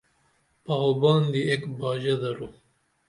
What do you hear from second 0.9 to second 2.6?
باندی ایک باژہ درو